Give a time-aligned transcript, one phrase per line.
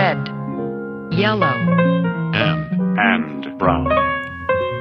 [0.00, 0.16] red,
[1.10, 1.44] yellow,
[2.32, 3.86] and, and brown.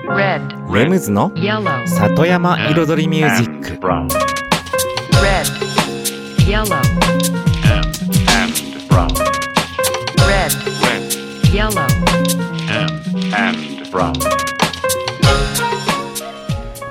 [0.08, 4.08] red, レムズの yellow, 里山彩りミュージッ And ク brown.
[5.22, 5.46] red,
[6.48, 6.78] yellow,
[7.66, 7.86] And,
[8.32, 9.10] and brown.
[10.26, 10.54] red,
[10.88, 11.54] Red.
[11.54, 11.82] yellow,
[12.72, 14.14] And, and brown.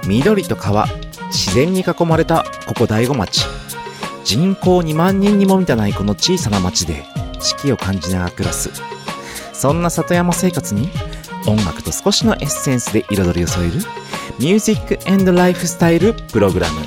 [0.06, 0.86] 緑と川
[1.30, 3.46] 自然に囲まれたここ大子町
[4.24, 7.04] 人口2万人にも満たないこの小さな町で
[7.40, 8.70] 四季を感じながら暮らす。
[9.52, 10.90] そんな里山生活に
[11.46, 13.76] 音楽と少しのエッセンスで彩りを添える
[14.38, 16.80] ミュージックエンドライフスタイルプログラム。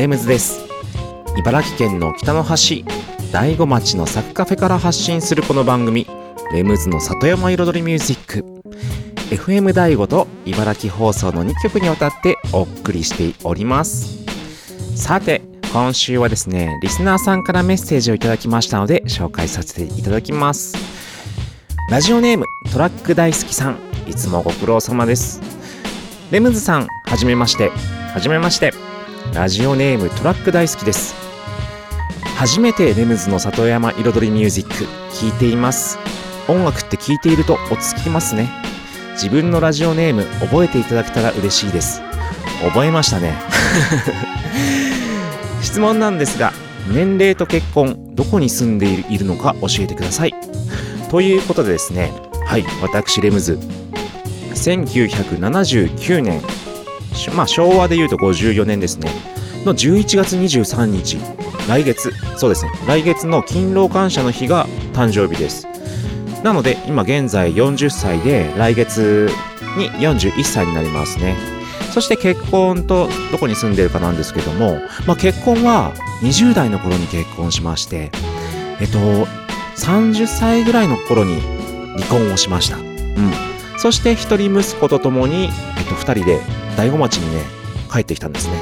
[0.00, 0.66] レムズです。
[1.36, 2.86] 茨城県の北の端
[3.32, 6.06] 大子町のサクカフェから発信するこの番組
[6.54, 8.46] レムズの里山彩りミュージック。
[9.28, 14.24] FM 大子と茨城放送の2曲にわたってお送りしております。
[14.96, 20.78] さて今週はですねリスナーさんからメッセージをいただきましたので紹介させていただきます。
[21.90, 23.78] ラジオネームトラック大好きさん。
[24.08, 25.42] いつもご苦労様です。
[26.30, 27.68] レムズさんはじめまして。
[28.14, 28.89] はじめまして。
[29.34, 31.14] ラジオネームトラック大好きです。
[32.36, 34.70] 初めてレムズの里山彩りミュージック
[35.14, 35.98] 聴いています。
[36.48, 38.50] 音楽って聴いていると落ち着きますね。
[39.12, 42.00] 自分のラジオネーム覚えていただけたら嬉しいです。
[42.60, 43.34] 覚えましたね。
[45.62, 46.52] 質問なんですが
[46.92, 50.34] 年齢と結婚どこに住んでいるのか教えてください。
[51.08, 52.12] ということでですね
[52.46, 53.60] はい私レムズ。
[54.54, 56.42] 1979年
[57.34, 59.10] まあ昭和で言うと54年ですね。
[59.64, 61.18] の11月23日
[61.68, 62.70] 来月そうですね。
[62.86, 65.66] 来月の勤労感謝の日が誕生日です。
[66.42, 69.28] なので今現在40歳で来月
[69.76, 71.36] に41歳になりますね。
[71.92, 78.12] そして結婚とどこに住んでるかなんですけども、まあ、結婚は20代の頃に結婚しまして
[78.80, 79.26] えっと
[79.76, 81.40] 30歳ぐらいの頃に
[81.96, 82.76] 離婚をしました。
[82.76, 82.84] うん。
[83.78, 85.48] そして一人息子と共に、え
[85.82, 86.40] っと、二人で
[86.76, 87.42] 大子町にね
[87.92, 88.54] 帰ってきたんですね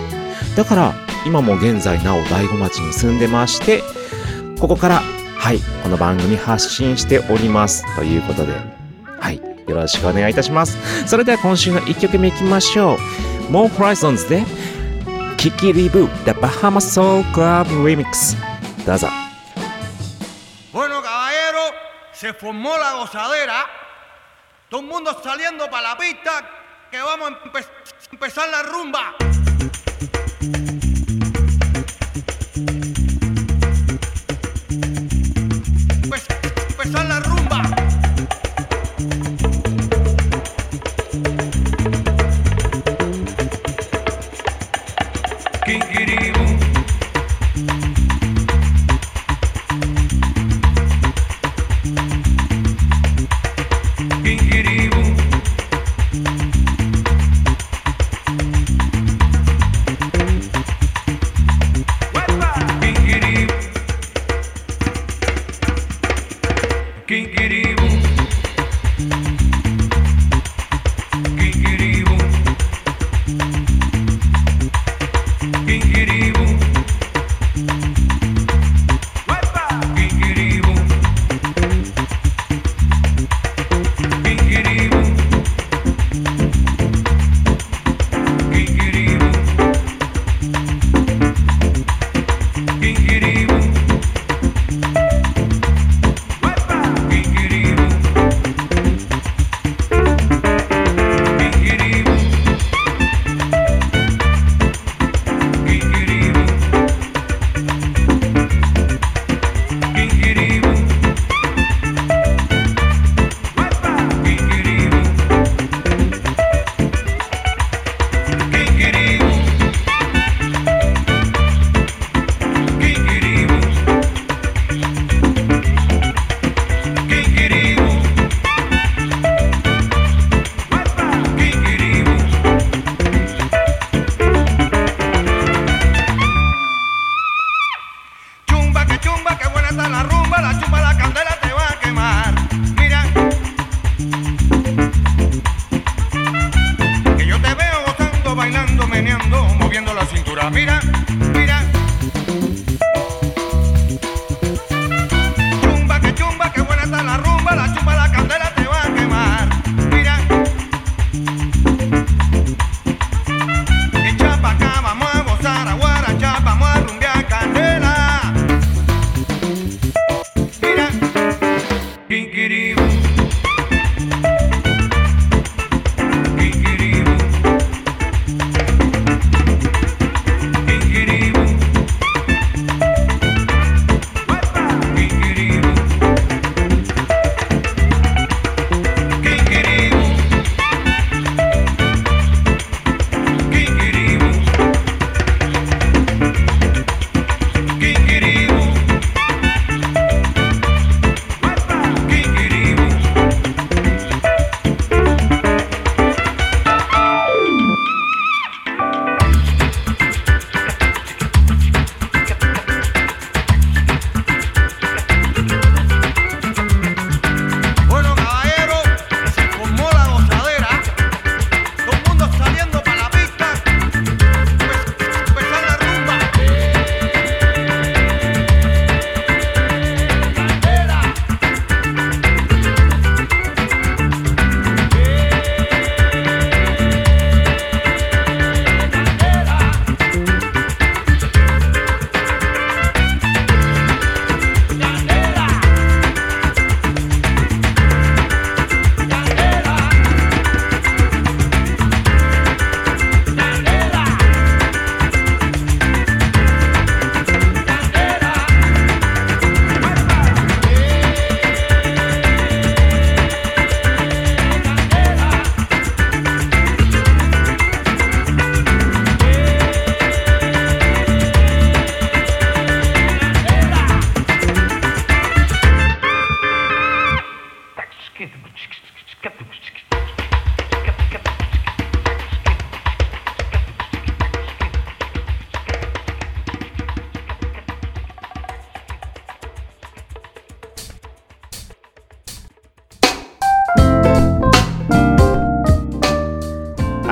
[0.56, 0.94] だから
[1.26, 3.82] 今も現在なお大子町に住んでまして
[4.60, 5.02] ここから
[5.36, 8.52] はいこの番組発信しておりますということで
[9.20, 9.36] はい
[9.68, 12.98] よろしくお願いいたしますそれでは今週の1曲目いきましょう
[13.52, 14.44] More Horizons で
[15.36, 18.36] キキリブ The Bahama Soul Club Remix
[18.84, 19.08] どうぞ
[20.72, 21.74] Bueno, caballero,
[22.12, 23.66] se formó la gozadera.
[24.70, 26.30] Todo el mundo saliendo para la pista,
[26.90, 27.77] que vamos a empezar.
[28.12, 29.14] Empezar la rumba.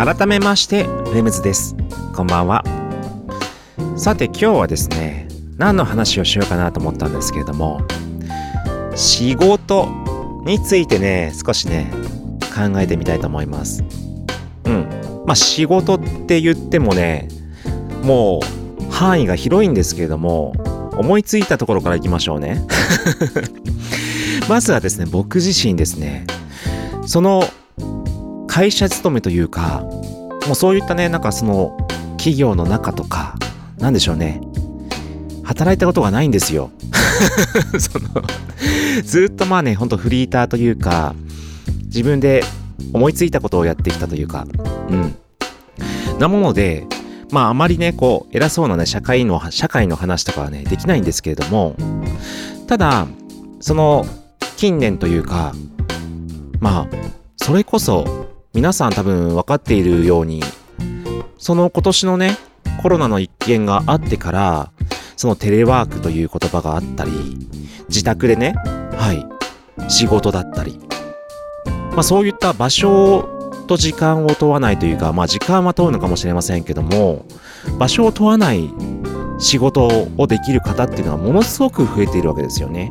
[0.06, 1.74] 改めましてレムズです。
[2.14, 2.62] こんばんは。
[3.96, 5.26] さて今日はですね
[5.56, 7.80] 何の話をしようかなと思ったんですけれども
[8.94, 9.88] 仕事
[10.44, 11.90] についてね少しね
[12.54, 13.82] 考えてみたいと思います。
[14.66, 15.24] うん。
[15.26, 15.98] まあ仕事っ
[16.28, 17.26] て言ってもね
[18.04, 18.38] も
[18.88, 20.52] う範囲が広いんですけれども
[20.96, 22.64] 思いついたところからいきましょうね。
[24.48, 26.28] まずはですね僕自身ですね。
[27.06, 27.42] その
[28.56, 29.82] 会社勤めというか、
[30.46, 31.76] もうそういったね、なんかその
[32.16, 33.36] 企業の中とか、
[33.76, 34.40] なんでしょうね。
[35.44, 36.70] 働いたことがないんですよ。
[37.78, 38.08] その
[39.04, 41.14] ずっとまあね、ほんとフリーターというか、
[41.84, 42.42] 自分で
[42.94, 44.46] 思いついたことをやってきたというか、
[44.88, 45.14] うん。
[46.18, 46.86] なもので、
[47.30, 51.76] まああまりね、こう、偉そうなね、社会の、社会の話とかはね、できないんですけれども、
[52.66, 53.06] ただ、
[53.60, 54.06] その、
[54.56, 55.52] 近年というか、
[56.58, 56.96] まあ、
[57.36, 60.42] それこそ、皆さん多分分かっているように、
[61.36, 62.38] その今年のね、
[62.80, 64.72] コロナの一件があってから、
[65.14, 67.10] そのテレワークという言葉があったり、
[67.90, 68.54] 自宅でね、
[68.96, 70.80] はい、仕事だったり、
[71.90, 73.28] まあそういった場所
[73.66, 77.26] と時間を問わないというか、まあ時間は問うのかもしれませんけども、
[77.78, 78.72] 場所を問わない
[79.38, 82.88] 仕事をできる方っていうのはものすごく増えているわけですよね。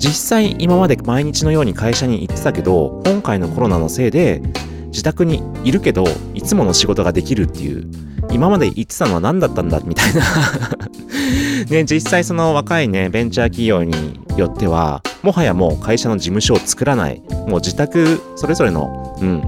[0.00, 4.40] 実際今まで毎日のように会社に行ってたけど今回のコロナのせいで
[4.86, 6.04] 自宅にいるけど
[6.34, 7.88] いつもの仕事ができるっていう
[8.32, 10.22] 今まで言ってたのは何だったんだみたいな。
[11.68, 17.22] ね実際その若いねベンチャー企業によってはもはやもう会社の事務所を作らない。
[17.46, 19.42] もう自宅それぞれのうん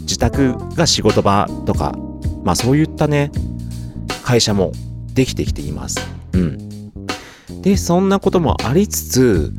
[0.00, 1.96] 自宅が仕事場とか
[2.44, 3.32] まあそういったね
[4.22, 4.72] 会社も
[5.14, 5.98] できてきています。
[6.32, 6.58] うん。
[7.62, 9.52] でそんなこともありつつ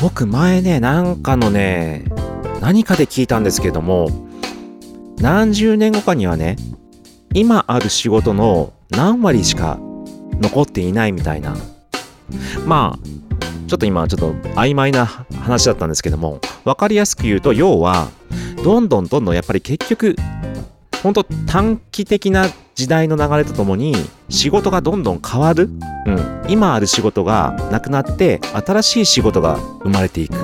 [0.00, 2.04] 僕前ね、なんかのね、
[2.60, 4.08] 何かで聞いたんですけども、
[5.18, 6.56] 何十年後かにはね、
[7.34, 9.80] 今ある仕事の何割しか
[10.40, 11.56] 残っていないみたいな。
[12.64, 13.08] まあ、
[13.66, 18.08] ちょっと今ちょっと曖昧な話だったんですけども、わかりやすく言うと、要は、
[18.62, 20.14] どんどんどんどんやっぱり結局、
[21.02, 23.94] 本当短期的な時代の流れとともに
[24.28, 25.68] 仕事がどんどん変わる、
[26.06, 30.34] うん、今ある仕事がなくなって新しい仕事が生まれていく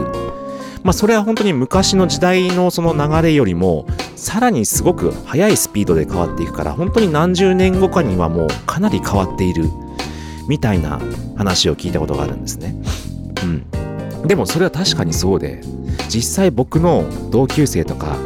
[0.83, 9.65] まあそれは本当に昔の時代のその流れよりもさらにすごく速いスピードで変わっていくから本当に何十年後かにはもうかなり変わっている
[10.47, 11.01] みたいな
[11.37, 12.77] 話を聞いたことがあるんですね。
[13.43, 14.27] うん。
[14.29, 15.63] でもそれは確かにそうで
[16.09, 18.17] 実際僕の同級生とか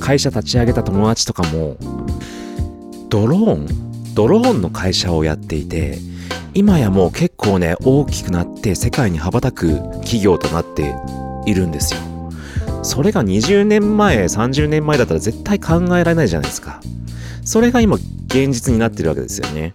[0.00, 1.76] 会社立ち上げた友達とかも
[3.08, 5.98] ドローンドローンの会社をやっていて
[6.54, 10.94] 今やもう結構ね大きくなって世界に羽ばたく企業となって
[11.46, 12.00] いるんですよ。
[12.82, 16.80] それが20年前30年前だったら絶対考えられないじゃないですか。
[17.44, 19.74] それが今現実になってるわけですよね。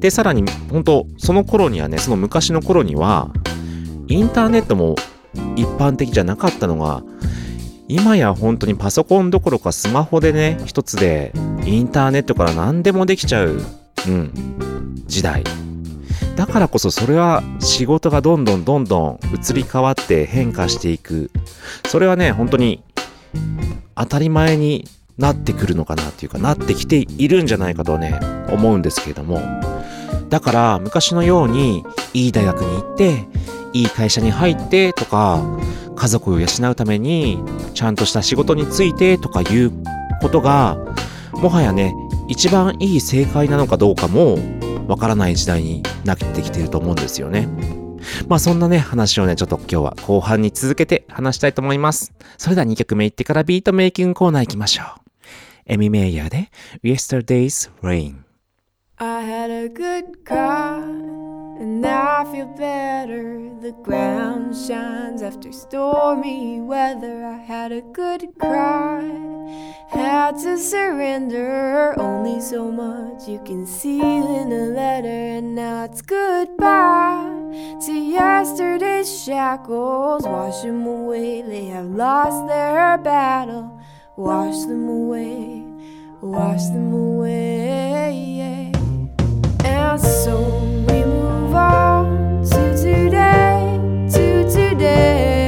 [0.00, 3.30] でさらに本当その頃にはねその昔の頃には
[4.08, 4.96] インターネットも
[5.56, 7.02] 一般的じゃなかったのが
[7.92, 11.30] 今や本当にパソコンどころかスマホでね一つで
[11.66, 13.60] インターネットから何でもできちゃう、
[14.08, 14.32] うん、
[15.06, 15.44] 時代。
[16.34, 21.30] だからこそそれは仕事がどんどんどんどん移り変わって変化していく。
[21.86, 22.82] それはね本当に
[23.94, 28.18] 当たり前になってくるのかなっていうかなってきているんじゃないかとね
[28.48, 29.38] 思うんですけれども。
[30.30, 31.84] だから昔のように
[32.14, 33.26] いい大学に行って
[33.74, 35.42] いい会社に入ってとか
[35.96, 37.42] 家族を養うために
[37.74, 39.72] ちゃんとした仕事についてとかいう
[40.20, 40.78] ことが
[41.32, 41.94] もはやね
[42.28, 44.38] 一番いい正解なのかどうかも
[44.88, 47.48] わからない時代になってきてると思うんですよね。
[48.28, 52.12] まあそんなね話をねちょっと今日は後半に続けて話したいと思います。
[52.36, 54.86] それでは2曲目いってからビートメイキングコーナー行きましょう。
[55.66, 56.50] エミメイヤーで
[56.82, 58.22] Yesterday's Rain
[58.96, 60.80] I had a good cry,
[61.62, 63.48] and now I feel better.
[63.60, 67.24] The ground shines after stormy weather.
[67.24, 69.04] I had a good cry,
[69.88, 71.94] had to surrender.
[72.00, 77.30] Only so much you can seal in a letter, and now it's goodbye
[77.86, 80.24] to yesterday's shackles.
[80.24, 83.80] Wash them away, they have lost their battle.
[84.16, 85.64] Wash them away,
[86.20, 88.71] wash them away.
[89.64, 90.40] And so
[90.88, 93.78] we move on to today,
[94.12, 95.41] to today.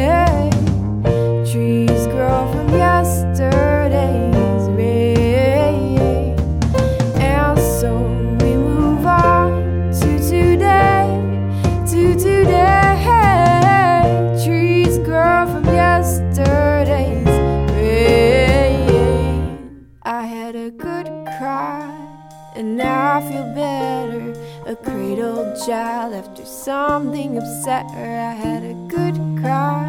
[23.15, 24.35] I feel better.
[24.67, 28.19] A cradled child after something upset her.
[28.19, 29.87] I had a good cry.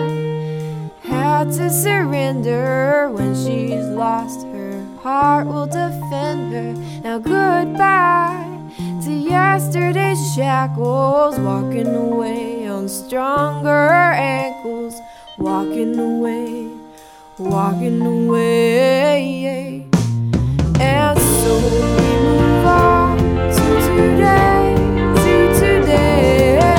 [1.01, 6.73] Had to surrender when she's lost her heart will defend her.
[7.03, 8.59] Now goodbye
[9.05, 11.39] to yesterday's shackles.
[11.39, 15.01] Walking away on stronger ankles.
[15.39, 16.69] Walking away,
[17.39, 19.87] walking away.
[20.79, 22.94] And so we move on
[26.17, 26.74] yeah.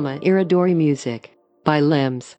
[0.00, 1.28] Sama Iridori Music
[1.62, 2.38] by Limbs.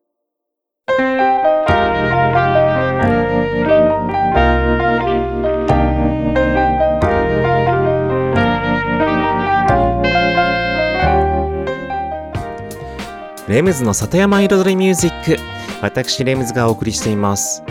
[13.47, 15.37] lems の里山彩りミュージック。
[15.83, 17.61] 私、レムズがお送りしています。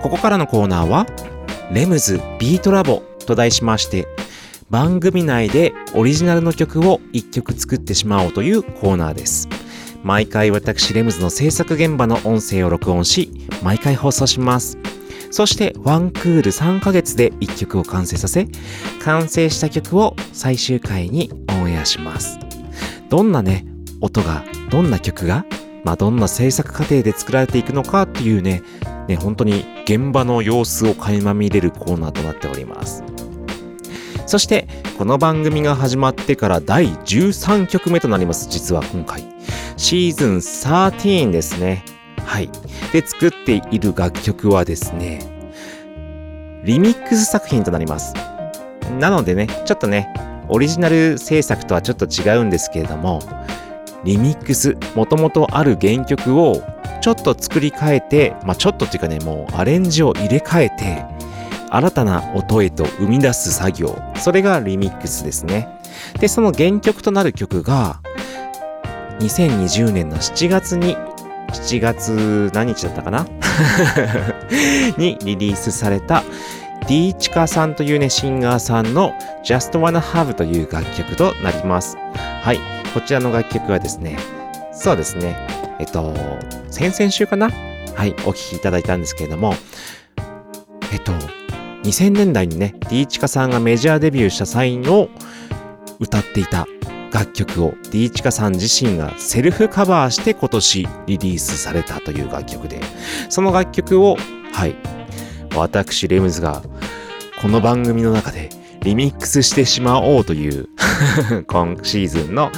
[0.00, 1.06] ここからのコーナーは、
[1.70, 4.08] レムズビートラボと題しまして、
[4.74, 9.48] 番組内でオリジナルの曲を1曲作ってしまおうというコーナーです。
[10.02, 13.30] 毎回私、レムズの制作現場の音声を録音し、
[13.62, 14.76] 毎回放送します。
[15.30, 18.48] そして、ワンクール3ヶ月で1曲を完成させ、
[19.04, 22.40] 完成した曲を最終回にオンエアします。
[23.08, 23.64] どんなね、
[24.00, 25.46] 音が、どんな曲が、
[25.84, 28.64] まあ、どんな制作過程で作られていくのかっていうね、
[29.06, 33.04] ね、本当に現場の様子を垣間見れるコーナーとなっております。
[34.26, 34.66] そして、
[34.96, 39.22] この番組が始まってから第13曲目となります、実は今回。
[39.76, 41.84] シーズン13ですね。
[42.24, 42.48] はい。
[42.92, 45.20] で、作っている楽曲はですね、
[46.64, 48.14] リミックス作品となります。
[48.98, 50.08] なのでね、ちょっとね、
[50.48, 53.20] オリジナル制作とはちょっと違うんですけれども、
[54.04, 56.62] リミックス、もともとある原曲を
[57.02, 61.04] ちょっと作り変えて、まあちょっとっていうかね、もうアレンジを入れ替えて、
[61.70, 63.98] 新たな音へと生み出す作業。
[64.16, 65.68] それがリミックスですね。
[66.20, 68.00] で、その原曲となる曲が、
[69.20, 70.96] 2020年の7月に、
[71.48, 73.26] 7月何日だったかな？
[74.98, 76.24] にリリースされた
[76.88, 79.12] D チカさんというね、シンガーさんの
[79.44, 81.96] Just Wanna Have という楽曲となります。
[82.42, 82.58] はい。
[82.92, 84.18] こちらの楽曲はですね、
[84.72, 85.36] そうですね、
[85.78, 86.14] えっと、
[86.70, 87.50] 先々週かな？
[87.94, 89.54] はい、お聴きいただいたんですけれども、
[90.92, 91.12] えっと、
[91.84, 95.10] 2000年代にね、D チカさんがメジャーデビューした際の
[96.00, 96.66] 歌っていた
[97.12, 102.80] 楽曲を D チカさん自身がセルフカバーして今年リリースされたという楽曲で、
[103.28, 104.16] その楽曲を、
[104.52, 104.74] はい、
[105.54, 106.62] 私、レムズが
[107.42, 108.48] この番組の中で
[108.80, 110.68] リミックスしてしまおうという
[111.46, 112.50] 今シーズンの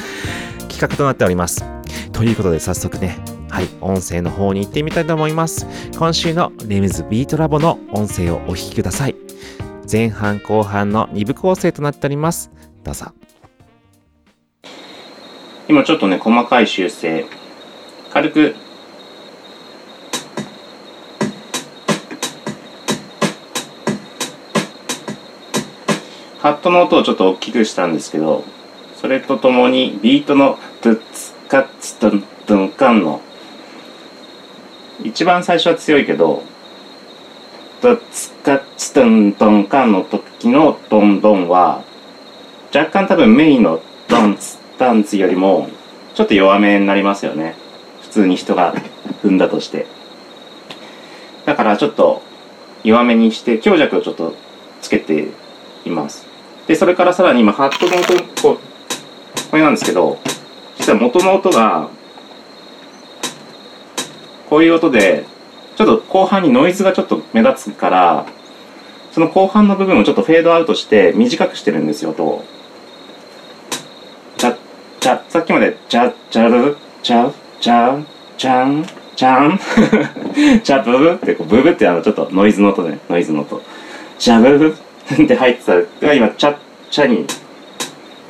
[0.68, 1.64] 企画となっております。
[2.12, 3.18] ということで早速ね、
[3.56, 5.66] はい、音声の方に行ってみたいと思います。
[5.98, 9.16] 今週のレムズビートラボの音声をお聞きください。
[9.90, 12.50] 前半後半の2部構成となっております。
[12.84, 13.06] どうぞ。
[15.70, 17.24] 今ちょっとね、細かい修正、
[18.12, 18.54] 軽く
[26.40, 28.44] ハットの音をちょっと大きくしたんですけど、
[29.00, 33.22] それとともにビートのトゥッツカッツトントンカンの
[35.04, 36.42] 一番最初は強いけど、
[37.80, 41.82] トゥッツカッツトントンカンの時のドンドンは
[42.74, 45.68] 若干多分メインのドンツタンツよりも
[46.14, 47.54] ちょっと弱めになりますよね。
[48.02, 48.74] 普通に人が
[49.22, 49.86] 踏んだとして。
[51.44, 52.22] だからちょっと
[52.82, 54.34] 弱めにして強弱をちょっと
[54.80, 55.28] つけて
[55.84, 56.26] います。
[56.66, 58.58] で、それからさらに今、ハットの音、こ、
[59.50, 60.18] これなんですけど、
[60.78, 61.88] 実は元の音が、
[64.48, 65.24] こういう音で、
[65.76, 68.26] ちょっと後半にノイズがちょっと目立つから、
[69.12, 72.44] その後半の部分をちょっとフェードアウトして短くしてるんですよ、音を。
[74.36, 74.56] チャ、
[75.00, 78.04] チャ、さっきまで、チャ、チャル、チャ、チャ、
[78.36, 79.58] チャン、チャン、
[80.62, 83.62] チャブブって、こうブブってあの、ちょっとノイズの音ね、ノイズの音。
[84.18, 84.76] チャブブ
[85.24, 86.56] って入ってたが今、チャ、
[86.90, 87.26] チャに、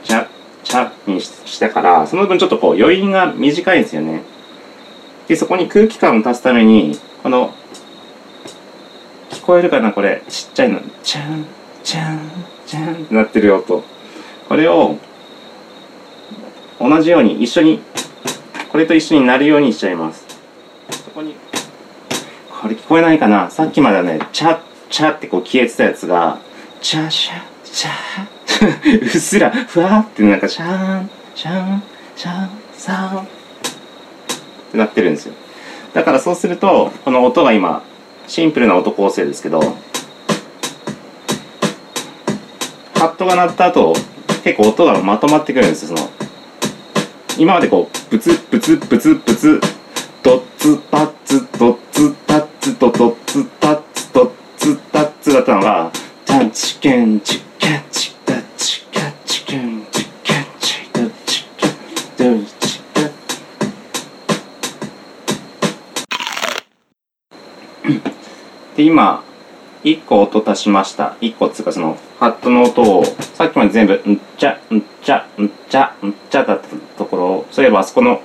[0.05, 0.27] チャ、
[0.63, 4.23] チャにししたから、その分ちょっとこう余韻が短いんですよね。
[5.29, 7.53] で、そこに空気感を足すために、この、
[9.31, 10.81] 聞こえるかなこれ、ちっちゃいの。
[11.03, 11.47] チャン、
[11.83, 12.31] チャン、
[12.67, 13.83] チャンってなってる音。
[14.49, 14.97] これを、
[16.79, 17.83] 同じように一緒に、
[18.71, 20.25] これと一緒になるようにしちゃいます。
[20.91, 21.35] そこに、
[22.61, 24.59] これ聞こえないかなさっきまではね、チャッ、
[24.91, 26.39] チャってこう消えてたやつが、
[26.81, 27.91] チャシャ、チャ
[29.03, 31.83] うっすら、ふわーってなんか、シャーン、シャーン、
[32.15, 33.36] シャーン、サーン
[34.69, 35.35] ってなってるんですよ。
[35.95, 37.83] だからそうすると、この音が今、
[38.27, 39.61] シンプルな音構成ですけど、
[42.95, 43.95] ハットが鳴った後、
[44.45, 46.11] 結構音がまとまってくるんですよ、その、
[47.39, 49.61] 今までこう、ブツブツブツブツ、
[50.23, 55.91] ドッツパッツ、ドッツタッツ、ドドッツタッツ、ドッツタッツだったのが、
[56.25, 58.16] タンチケンチケンチタッ
[68.77, 69.23] で、今、
[69.85, 71.17] 1個音足しました。
[71.21, 76.69] 1個っつうかその、ハットの音を、さっきまで全部、んっちゃ、んっちゃ、んっちゃ、んっちゃだった
[76.99, 78.21] ところを、そういえばあそこの、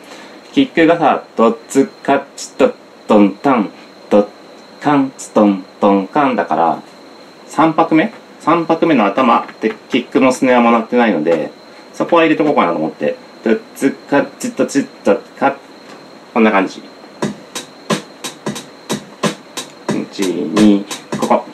[0.54, 2.74] キックがさ、ドッツカッチドッ
[3.08, 3.69] トンタン、
[4.10, 4.28] ドッ
[4.82, 6.82] カンツトントンカンだから、
[7.47, 11.52] 3拍目 ?3 拍目の頭でキックのスネアも鳴ってないので、
[11.93, 15.56] そこは入れとこうかなと思って、ドッツカッチドチッドカッ、
[16.34, 16.82] こんな感じ
[20.12, 20.84] 12
[21.19, 21.45] ここ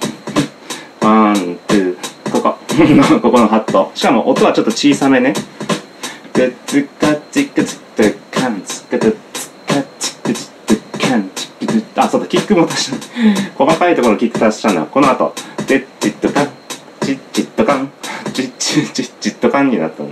[1.01, 2.57] ワン、ツー、ここ。
[3.21, 3.91] ここのハット。
[3.93, 5.33] しかも音はちょっと小さめね。
[6.33, 12.97] ツツカチクチクカンチクツカチクチクカンチクチあ、そうだ、キックも足した。
[13.63, 14.81] 細かいところキック足したんだ。
[14.83, 15.33] この後、
[15.67, 16.49] チッチッとカン、
[17.01, 17.91] チッチッとカン、
[18.33, 20.09] チッチッチッチッとカンになったの。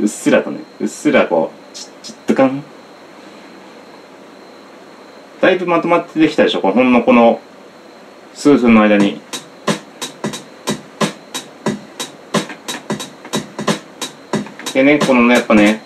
[0.00, 2.62] うっすらとね、うっすらこう、チッチッとカン。
[5.42, 6.60] だいぶまとまってできたでしょ？
[6.60, 7.40] ほんのこの
[8.32, 9.20] 数分の間に。
[14.72, 15.82] でねこのねやっぱね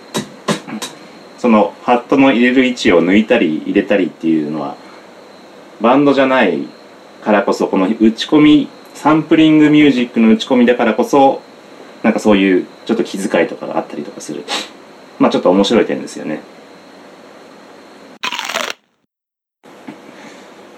[1.39, 4.77] そのハットの入れる位置を抜いたり入れたりっていうのは
[5.81, 6.69] バンドじゃない
[7.25, 11.41] からこそこの打ち込みサンプリングミュージックの打ち込みだからこそ
[12.03, 14.45] なんかそういうちょっと気遣いとかがあったりとかする。
[15.19, 16.41] まあちょっと面白い点ですよね。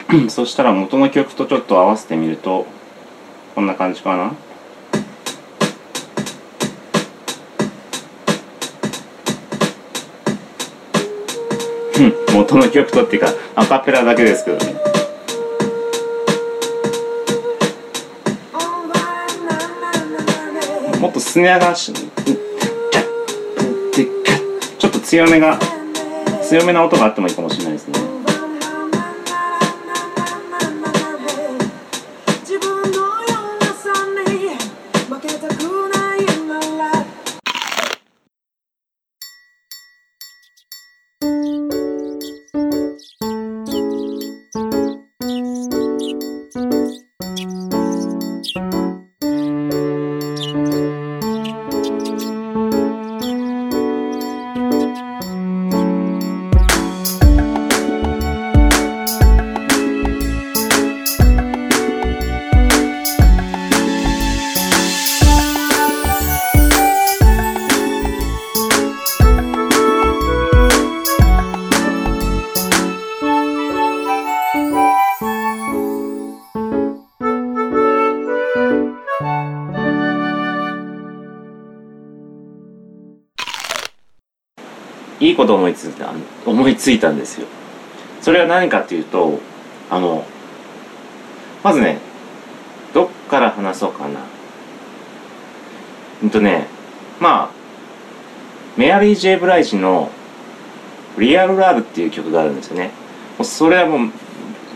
[0.31, 2.67] そしたら元の曲とちょっと合わせてみると
[3.55, 4.33] こんな感じかな？
[12.33, 14.75] 元の曲とっていうかアカペラだけですけどね。
[21.01, 21.95] もっとスネアがちょ
[24.89, 25.59] っと強めが
[26.43, 28.18] 強めな音があってもいいかもしれないですね。
[85.39, 86.13] こと思いついた
[86.45, 87.47] 思いついたんですよ。
[88.21, 89.39] それは何かっていうと
[89.89, 90.25] あの
[91.63, 91.99] まずね
[92.93, 94.19] どっから話そうかな。
[96.25, 96.67] うんとね
[97.21, 97.51] まあ
[98.77, 100.11] メアリー・ジェイ・ブライジの
[101.19, 102.91] 「リアル・ラブ」っていう曲があるんですよね。
[103.43, 104.11] それはもう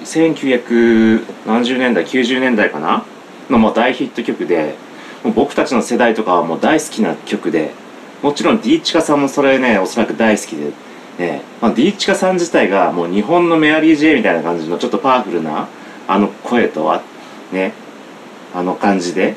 [0.05, 3.03] 1970年代90年代かな？
[3.51, 4.77] のもう大ヒット曲で
[5.25, 7.82] もう僕たちの世代とかはもう大好きな曲で。
[8.23, 10.73] もちろん D チカさんもそれねおそらく大好きで、
[11.19, 15.69] ねまあ、D チカさん自体がもう日本のメアリー・ジェイみたいな感じのちょっとパワフルな
[16.07, 17.03] あの声とは
[17.53, 17.73] ね
[18.55, 19.35] あの感じで。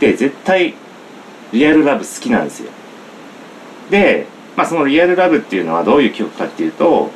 [0.00, 0.74] で絶対
[1.52, 2.70] リアルラブ好きなんですよ。
[3.90, 7.10] で、まあ、そのリアルラブっていうのはどういう曲かっていうと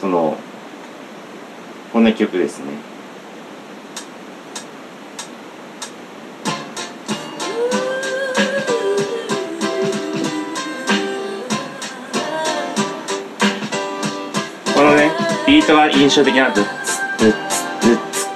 [0.00, 0.36] その
[1.92, 2.66] こんな曲ですね。
[15.54, 16.52] ビートは印象的な。
[16.52, 18.26] ドゥッツドッツドゥッツ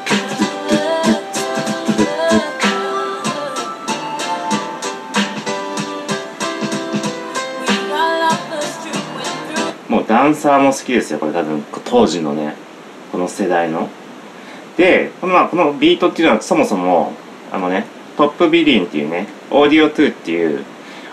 [9.92, 11.64] もうダンサーも好きですよこれ多分。
[11.86, 12.54] 当時のね。
[13.10, 13.88] この世代の。
[14.76, 17.14] で、まあ、このビートっていうのはそもそも
[17.50, 20.64] あのね Top Billin'っていうねオーディオ2っていう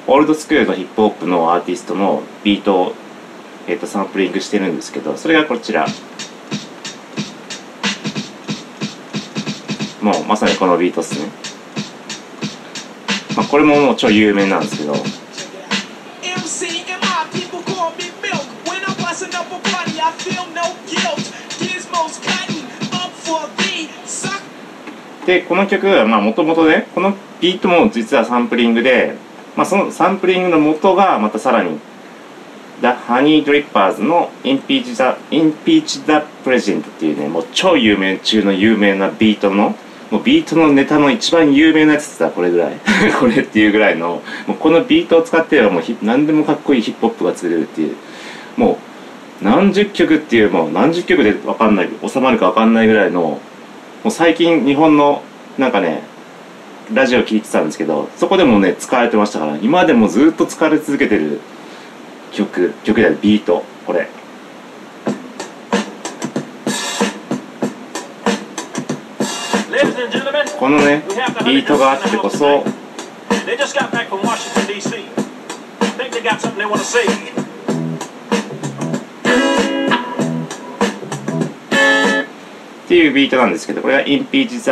[0.06, 2.94] オールドスクールのヒップホップのアーティストのビート
[3.68, 5.88] えー、とサンプリングしてるんですけどそれがこちら。
[10.02, 11.32] もうまさにこのビートっすね、
[13.36, 14.94] まあ、これももう超有名なんですけど。
[25.26, 29.16] でこの曲はもともとねこのビートも実はサンプリングで、
[29.56, 31.80] まあ、そのサンプリングの元がまたさらに
[32.86, 39.76] The Honey Drippers の Impeach the, Impeach the President っていうねもう超有名中の有名なビートの
[40.12, 42.80] もうビートのネタの一番有名なやつって言ったらこれぐらい。
[43.20, 47.96] これっていうぐらいのもうこのビートを使ってはもう何でもかっこいいヒップホップが作れるっていう。
[48.56, 48.78] も
[49.42, 53.42] う何十曲っていうもう何十曲で分かんない収まるか分かんないぐらいのも
[54.06, 55.24] う最近日本の
[55.58, 56.04] なんかね
[56.94, 61.42] ラジオ聞いてたんですけどそこでもね使われてましたから今でもずっと使われ続けてる。
[62.36, 63.64] 曲曲であるビート。
[63.88, 64.08] これ。
[70.60, 71.04] このね
[71.46, 72.64] ビートがあってこそ。
[82.86, 84.72] っていうビートなんですけどこれは Impeach the,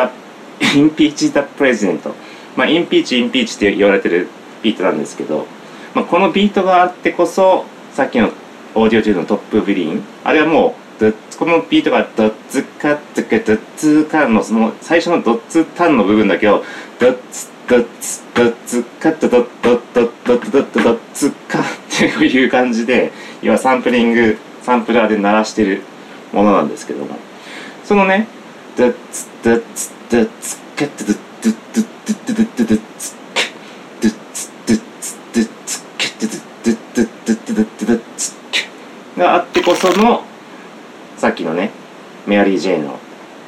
[0.80, 2.14] Impeach the President
[2.56, 4.30] まあ Impeach Impeach って言われてる
[4.62, 5.46] ビートなんですけど
[5.94, 8.30] まあ、このビートがあってこそさっきの
[8.76, 16.64] オーディオ中の Top Billin'あれはもうこのビートがドッツカッツカドッツカのその最初のドッツタンの部分だけを
[17.00, 25.82] ドッツドッツドッツカッドドッドッドッドッドッドッドッツカっていう感じで要はサンプリングサンプラーで鳴らしてる
[26.32, 27.18] ものなんですけども。
[27.84, 28.28] そのね、
[28.78, 33.16] ドッツドッツドッツカッドドッドッドッドッドッドッドッツ
[34.02, 38.44] ドッツドッツドッツカッドドッドッドッドッドッドッ
[39.20, 40.24] があってこその
[41.18, 41.72] さっきのね
[42.26, 43.00] メアリー・ジェイの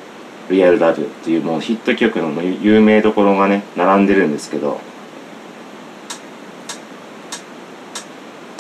[0.49, 4.79] 「リアル・ラブ」っていうもうヒット曲の有名どころがね並んでるんですけど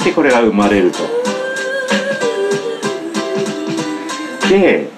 [0.03, 0.99] でこれが生まれると
[4.49, 4.89] で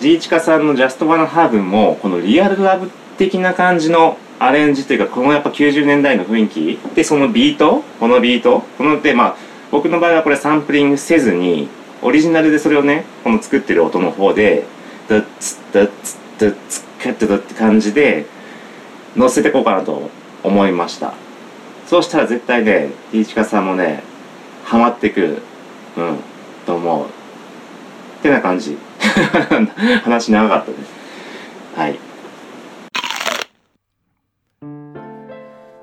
[0.00, 11.68] ジーチカさんの「ジャスト・ワン・ハーブ」もこのリアル・ラブ的な感じのアレンジというかこのやっぱ90年代の雰囲気でそのビートこのビートこのでまあ僕の場合はこれサンプリングせずに
[12.02, 14.64] オリジナルでそれをねこの作ってる音の方で
[15.08, 18.26] ダッツダッツダッツカットダって感じで
[19.16, 20.10] 乗せてこうかなと
[20.42, 21.14] 思いました。
[21.86, 24.02] そうしたら絶対ねジーチカさんもね
[24.64, 25.42] ハマってくる
[25.96, 26.18] うん
[26.66, 27.06] と思う。
[27.06, 27.08] っ
[28.22, 28.76] てな感じ。
[30.04, 30.92] 話長かったです
[31.76, 31.98] はい。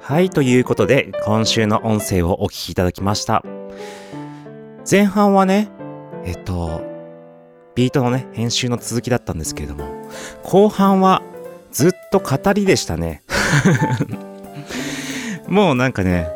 [0.02, 3.44] はいということで今週の音声をお聞きいただきました。
[4.90, 5.70] 前半はね
[6.26, 6.82] えっと
[7.76, 9.86] ビートのね編集の続きだったんですけれども
[10.44, 11.22] 後半は
[11.72, 13.22] ずっと語りでしたね。
[15.48, 16.28] もうなんかね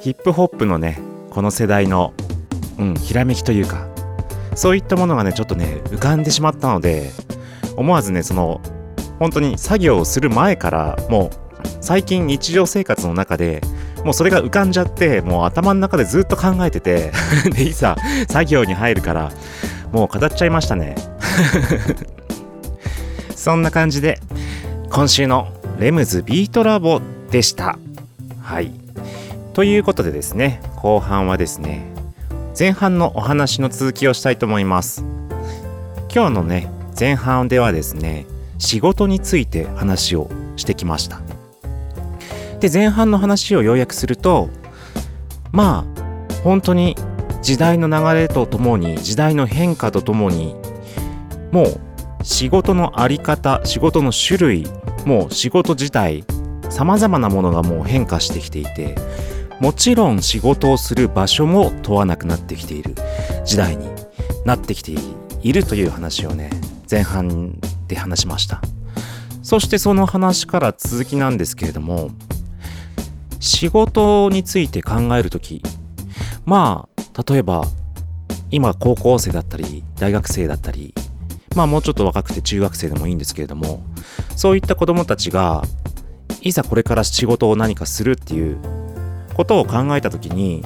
[0.00, 2.12] ヒップホップのねこの世代の
[2.78, 3.90] うんひらめきというか
[4.54, 7.10] そういったものがね、ちょっとね、浮かんでしまったので、
[7.76, 8.60] 思わずね、その、
[9.18, 13.62] 本当に作業をする前から、もう、最近日常生活の中で、
[14.04, 17.12] もうそれが浮かんじゃって、もう頭の中でずっと考えてて、
[17.52, 17.96] で、いざ
[18.28, 19.30] 作業に入るから、
[19.92, 20.94] もう語っちゃいましたね。
[23.36, 24.20] そんな感じで、
[24.90, 27.78] 今週のレムズビートラボでした。
[28.42, 28.72] はい。
[29.54, 31.90] ということでですね、後半はですね、
[32.58, 35.04] 前半のお話の続きをしたいと思います
[36.14, 38.26] 今日のね前半ではですね
[38.58, 41.22] 仕事について話をしてきました
[42.60, 44.50] で前半の話を要約すると
[45.52, 46.96] まあ本当に
[47.42, 50.54] 時代の流れとともに時代の変化とともに
[51.52, 51.80] もう
[52.22, 54.66] 仕事の在り方仕事の種類
[55.06, 56.24] もう仕事自体
[56.68, 58.94] さまざまなものがもう変化してきていて
[59.58, 62.94] もちろん仕事をする場所も問わなくなってきている
[63.44, 63.88] 時代に
[64.44, 64.92] なってきて
[65.42, 66.50] いるという話をね
[66.90, 68.60] 前半で話しました。
[69.42, 72.10] そしてその話から続きなんですけれども
[73.40, 75.62] 仕事について考えるとき
[76.44, 77.64] まあ例えば
[78.50, 80.94] 今高校生だったり大学生だったり
[81.56, 83.82] まあもうちょっと若くて中学生でもいいんですけれども
[84.36, 85.62] そういった子供たちが
[86.42, 88.58] いざこれから仕事を何かするっていう
[89.34, 90.64] ことを考えた時に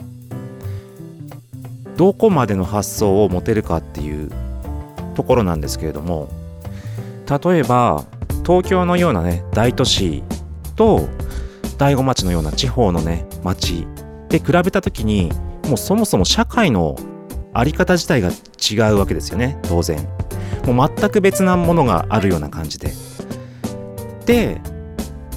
[1.97, 4.31] どこまでの発想を持てるかっていう
[5.15, 6.29] ところなんですけれども
[7.29, 8.05] 例えば
[8.45, 10.23] 東京のようなね大都市
[10.77, 11.09] と
[11.77, 13.87] 大子町のような地方のね町
[14.29, 15.31] で比べた時に
[15.67, 16.97] もうそもそも社会の
[17.55, 19.59] 在り方自体が違うわけですよね。
[19.63, 20.07] 当然。
[20.67, 22.93] もう全く別なものがあるような感じで。
[24.27, 24.61] で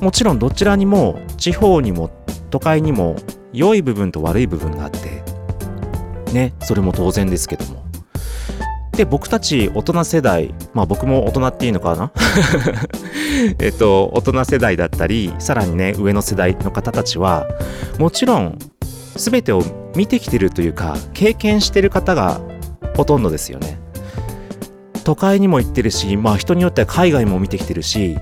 [0.01, 2.09] もちろんどちらにも地方にも
[2.49, 3.15] 都会にも
[3.51, 5.23] 良い部分と悪い部分があって。
[6.33, 7.85] ねそれも当然ですけども。
[8.93, 12.11] で僕たち大人世代まあ僕も大人っていうのかな？
[13.59, 17.47] えっと大人世代だったりさらにね上の世代の方たちは
[17.99, 18.57] もちろん
[19.15, 19.63] 全てを
[19.95, 22.41] 見てきてるというか経験してる方が
[22.95, 23.79] ほとんどですよね。
[25.03, 28.17] 都会にも行ってるしまあ人によっては海外も見てきてるし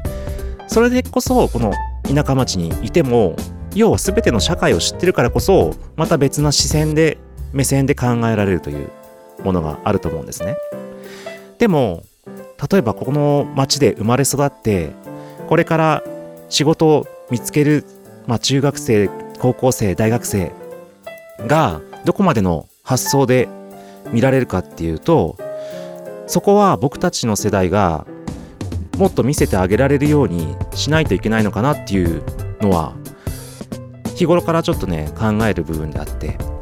[0.67, 3.35] それでこそこの田舎町にいても
[3.73, 7.17] 要は全ての社会を知ってるからこそまた別な視線で
[7.53, 8.89] 目線で考えられるという
[9.43, 10.57] ものがあると思うんですね。
[11.57, 12.03] でも
[12.71, 14.91] 例えばこの町で生まれ育って
[15.47, 16.03] これから
[16.49, 17.85] 仕事を見つける、
[18.27, 20.51] まあ、中学生高校生大学生
[21.47, 23.47] がどこまでの発想で
[24.11, 25.37] 見られるかっていうと
[26.27, 28.05] そこは僕たちの世代が
[28.97, 32.23] もっと見せてあげられるようにしないといけないのかなっていう
[32.61, 32.95] のは
[34.15, 36.54] 日頃からちょっとね考える部分であって。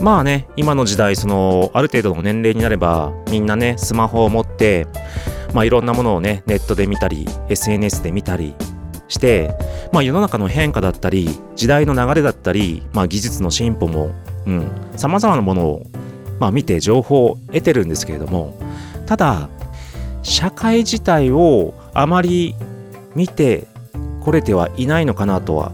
[0.00, 4.86] まあね今の時代そのある程度の年齢になればみんなねスマホを持って
[5.52, 8.54] まあいろんなものをねネットで見たり SNS で見たり
[9.08, 9.54] して
[9.92, 14.12] まあ世の中の変化だったり時代の流れだったりまあ技術の進歩も
[14.46, 15.86] うん様々なものを
[16.38, 18.58] まあ見て情報を得てるんですけれども
[19.06, 19.48] ただ
[20.22, 22.54] 社会自体をあまり
[23.14, 23.66] 見て
[24.20, 25.72] これてはいないのかなとは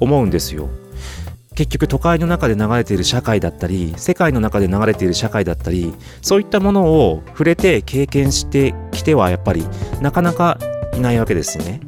[0.00, 0.68] 思うんですよ。
[1.56, 5.92] 結局都会の中で流れている社会だったり世界の中で流れている社会だったり
[6.22, 9.66] そういったものを触れて経験してきてはやっぱり
[10.00, 10.58] なかなか
[10.94, 11.80] いないわけですよね。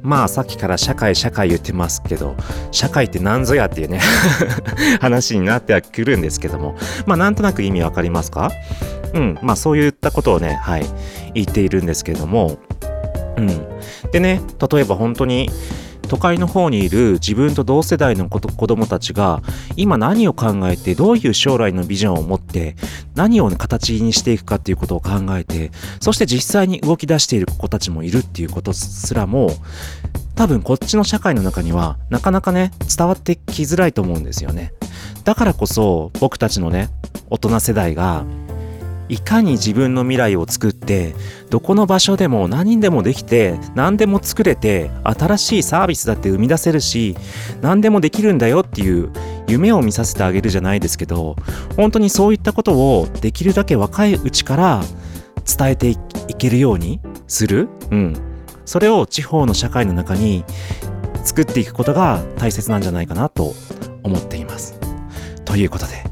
[0.00, 2.36] まあさっきから社会社会言ってますけど
[2.70, 4.00] 社会って何ぞやっていうね
[5.02, 6.76] 話になってはくるんですけども。
[7.04, 8.50] まあなんとなく意味わかりますか？
[9.12, 10.86] うんまあそういったことをねはい
[11.34, 12.58] 言っているんですけども。
[13.36, 13.48] うん。
[14.12, 14.40] でね
[14.72, 15.50] 例えば本当に
[16.08, 19.42] 都会の方にいる自分と同世代の子子供たちが
[19.76, 22.76] 今何を考えてどういう将来のビジョンを持って
[23.14, 29.50] 何を、形にしていくかっていうことを考えてそして実際に動き出している子たちもいるっていうことすらも
[30.34, 34.72] 多分こっちの社会の中にはなかなかね伝わってきづらいと思うんですよね。
[35.24, 36.88] だからこそ僕たちのね
[37.28, 38.24] 大人世代が
[39.08, 41.14] いかに自分の未来を作って
[41.50, 47.16] どこの場所でも何でもできて何でも作れて新しいサービスだって生み出せるし
[47.60, 49.10] 何でもできるんだよっていう
[49.48, 51.36] 夢を見させてあげるじゃないですけど
[51.76, 54.82] 本当にそういったことをできるだけ若いうちから
[55.46, 55.96] 伝えてい
[56.36, 58.14] けるようにする、うん、
[58.66, 60.44] それを地方の社会の中に
[61.24, 63.54] 作っていくことが大切なんじゃないかなと
[64.02, 64.78] 思っています。
[65.44, 66.04] ということで、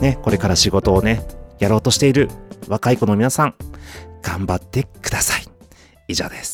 [0.00, 1.26] ね、これから仕事をね、
[1.58, 2.28] やろうとしている
[2.68, 3.54] 若い子の皆さん、
[4.22, 5.44] 頑張ってください。
[6.08, 6.53] 以上です。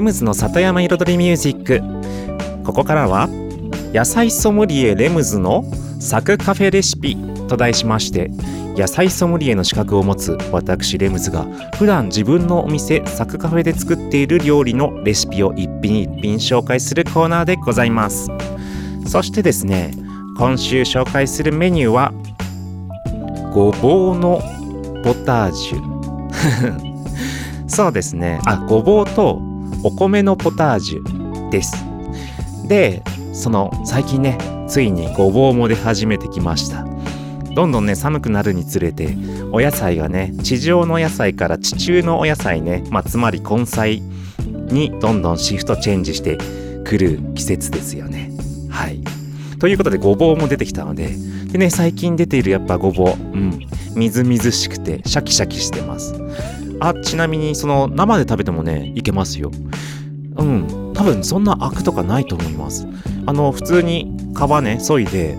[0.00, 2.64] レムズの里山彩りミュージック。
[2.64, 3.28] ここからは
[3.92, 5.62] 野菜ソムリエレムズの
[6.00, 8.30] サクカフェレシピと題しまして
[8.78, 11.42] 野菜ソムリエの資格を持つ私レムズが
[11.76, 18.28] 普段自分のお店サクカフェで作っている料理のレシピを一品一品紹介するコーナーでございます。
[19.06, 19.92] そしてですね
[20.38, 22.14] 今週紹介するメニューは
[23.52, 24.40] ごぼうの
[25.04, 26.80] ポタージュ。
[27.68, 28.40] そうですね。
[28.46, 29.49] あごぼうと
[29.82, 31.74] お米のポタージュです。
[32.68, 33.02] で
[33.32, 36.86] その最近ねついにごぼうも出始めてきました。
[37.54, 39.16] どんどんね寒くなるにつれて
[39.50, 46.38] お野菜がね地上の野菜から地中のお野菜ね、まあ、つまり根菜にどんどんシフトチェンジして
[46.84, 48.30] くる季節ですよね。
[48.70, 49.00] はい。
[49.58, 51.10] ということでごぼうも出てきたので
[51.50, 53.14] でね最近出ているやっぱごぼう。
[53.14, 53.66] うん。
[53.96, 56.14] みずみずしくてシャキシャキしてます。
[56.80, 59.50] あちなみにその生で食べてもねいけますよ。
[60.36, 60.92] うん。
[60.94, 62.86] 多分そんなアクとかないと思います。
[63.26, 65.36] あの普通に皮ね削いで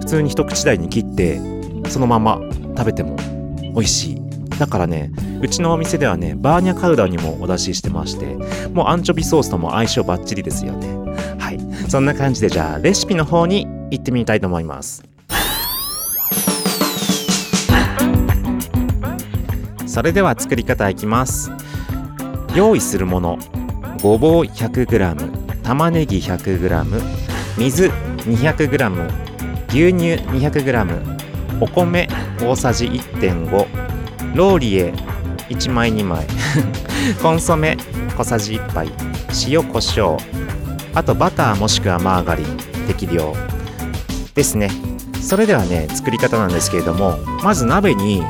[0.00, 1.40] 普通に一口大に切って
[1.88, 2.40] そのまま
[2.76, 3.16] 食べても
[3.60, 4.22] 美味しい。
[4.58, 8.36] だからねうちのお店ではねバーニャカウダにもお出ししてまして
[8.68, 10.88] もうアンチョビソースとも相性バッチリですよね。
[11.38, 11.58] はい。
[11.90, 15.02] そんな感じでじゃあレシピの方に行ってみたいと思います。
[19.92, 21.50] それでは作り方いきます。
[22.54, 23.38] 用意するもの。
[24.02, 27.02] ごぼう 100g 玉ねぎ 100g
[27.58, 29.10] 水 200g
[29.68, 32.08] 牛乳 200g お米
[32.40, 34.94] 大さじ1.5ローリエ
[35.50, 36.26] 1枚2枚
[37.20, 37.76] コンソメ
[38.16, 38.88] 小さじ1杯
[39.46, 40.18] 塩コショウ。
[40.94, 42.46] あとバターもしくはマーガリン。
[42.86, 43.36] 適量。
[44.34, 44.70] ですね。
[45.20, 48.22] それではね作り方なんですけれどもまず鍋に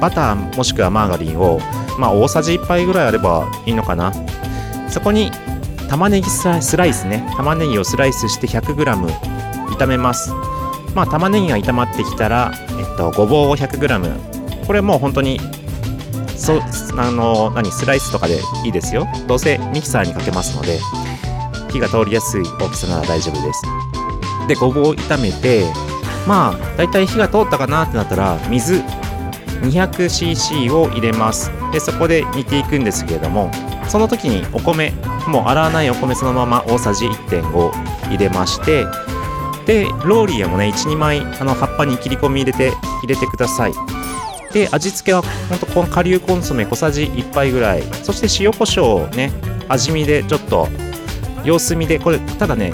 [0.00, 1.60] バターもしくはマーガリンを
[1.98, 4.12] まあ大さじ1杯ぐらいあればいいのかな。
[4.88, 5.30] そこに
[5.88, 7.26] 玉ねぎスライスね。
[7.36, 9.06] 玉ねぎをスライスして 100g
[9.76, 10.32] 炒めます。
[10.94, 15.38] まあ玉ねぎが炒まってきたら、えっと、ごぼうを 100g これもう本当に
[16.36, 16.60] そ
[16.98, 19.06] あの何スライスとかでいいですよ。
[19.26, 20.78] どうせミキサーにかけますので
[21.70, 23.62] 火が通りやすい大きさなら大丈夫です。
[24.48, 25.64] でごぼうを炒めて
[26.26, 28.82] まあだいたい火が通ったかなってなったら水
[29.62, 31.50] 200cc を入れます。
[31.72, 33.50] でそこで煮ていくんですけれども
[33.88, 34.92] その時にお米
[35.26, 37.72] もう洗わないお米そのまま大さじ1.5
[38.08, 38.84] 入れまして
[39.66, 42.70] でローリエもね12枚あの葉っぱに切り込み入れて
[43.02, 43.72] 入れてください。
[44.52, 47.82] で味付けはほんとこの顆粒コンソメ小さじ1杯ぐらい。
[48.02, 49.32] そして塩コショウをね
[49.68, 50.68] 味見でちょっと
[51.44, 52.72] 様子見でこれただね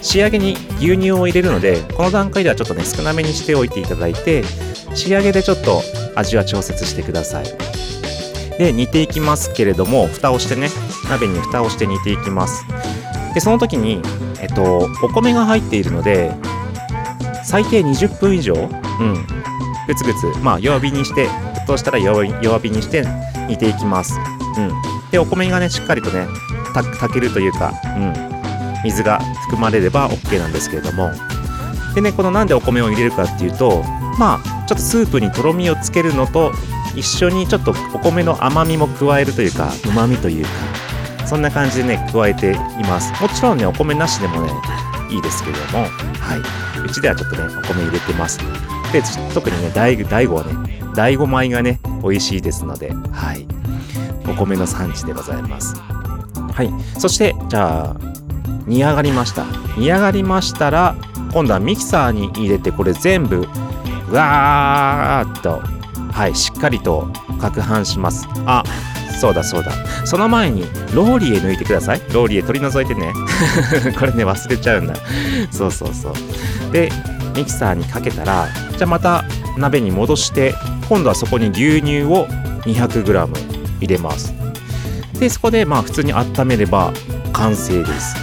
[0.00, 4.44] 仕上げに牛乳を入れるのでこの段階ではちょっとね少なめにしておいていただいて
[4.94, 5.82] 仕上げでちょっと
[6.18, 7.46] 味は調節してください。
[8.58, 10.68] で煮ていきますけれども蓋をしてね
[11.08, 12.64] 鍋に蓋をして煮ていきます。
[13.34, 14.02] でその時に
[14.40, 16.34] えっとお米が入っているので
[17.44, 18.56] 最低20分以上う
[19.04, 19.26] ん
[19.86, 23.04] グツグツまあ弱火にして沸騰したら弱火にして
[23.48, 24.18] 煮ていきます。
[24.56, 24.72] うん。
[25.10, 26.26] でお米がねしっかりとね
[26.74, 28.14] 炊けるというかうん。
[28.84, 31.10] 水が含まれれば OK なんですけれども。
[31.94, 33.84] でねこのなんでお米を入れるかっていうと
[34.18, 36.52] まあちょっとスープにとろみをつけるのと
[36.96, 40.50] 一緒にちょっとお米の甘みも加えるというかうまみというか
[41.26, 43.12] そんな感じでね加えています。
[43.22, 44.50] もちろんねお米なしでもね
[45.10, 45.84] いいですけれども。
[45.84, 46.82] はい。
[46.84, 48.38] うちではちょっとねお米入れてます。
[48.92, 49.02] で
[49.34, 52.92] 特にね大大悟はね大悟米がね美味しいですので。
[53.12, 53.46] はい。
[54.28, 55.74] お米の産地でございます。
[55.76, 56.70] はい。
[56.98, 57.96] そしてじゃあ
[58.66, 59.44] 煮上がりました。
[59.76, 60.96] 煮上がりましたら
[61.32, 63.46] 今度はミキサーに入れてこれ全部
[64.10, 65.62] わーっと。
[66.12, 67.02] はいしっかりと
[67.38, 68.26] 攪拌します。
[68.46, 68.64] あ。
[69.18, 69.72] そうだそうだ。
[70.06, 70.62] その前に
[70.94, 72.00] ローリエ抜いてください。
[72.12, 73.12] ローリエ取り除いてね。
[73.98, 74.94] これね忘れちゃうんだ。
[75.50, 76.72] そうそうそう。
[76.72, 76.90] で
[77.34, 79.24] ミキサーにかけたらじゃあまた
[79.56, 80.54] 鍋に戻して
[80.88, 82.26] 今度はそこに牛乳を
[82.62, 83.28] 200g
[83.80, 84.32] 入れます。
[85.18, 86.92] でそこでまあ普通に温めれば
[87.32, 88.16] 完成です。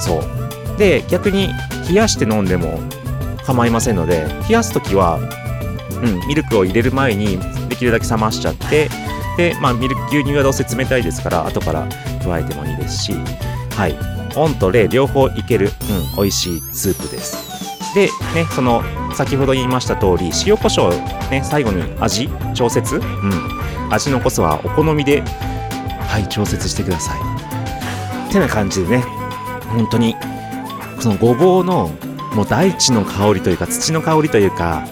[0.00, 0.78] そう。
[0.78, 1.50] で逆に
[1.88, 2.80] 冷やして飲んでも
[3.46, 5.18] 構いませんので冷やす時は、
[6.02, 7.38] うん、ミルクを入れる前に
[7.68, 8.88] できるだけ冷ましちゃって
[9.36, 11.88] で、まあ、ミルク牛乳はどうせ冷たいですから後から
[12.22, 13.12] 加えてもいいですし
[13.70, 14.14] はい。
[14.36, 17.94] オンとレ両方いける、うん、美味しいスープです。
[17.94, 18.82] でねその
[19.14, 27.20] 先ほど言いました通り塩コショウね最後に味調節、うん、味の濃さはお好みではい調節してください。
[28.28, 29.04] ってな感じでね
[29.68, 30.16] 本当に
[30.98, 31.92] そのごぼうの
[32.34, 34.86] もう大地の香りというか土の香りというか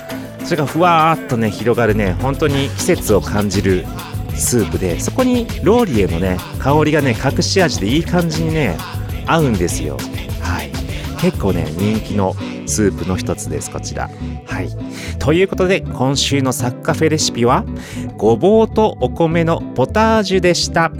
[0.44, 3.84] それがふわーっとね広がるね本当に季節を感じる
[4.34, 8.76] スープでそこにローリエのね香りがね隠し味でいい感じにね
[9.26, 9.98] 合うんですよ。
[10.40, 10.70] はい。
[11.20, 12.34] 結構ね人気の
[12.66, 14.10] スープの一つですこちら。
[14.46, 14.68] はい。
[15.18, 17.64] ということで今週のサッカフェレシピは
[18.16, 20.90] ごぼうとお米のポタージュでした。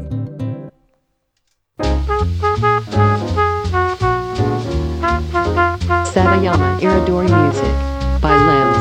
[6.42, 7.70] Satayama Iridori Music
[8.20, 8.71] by Limbs.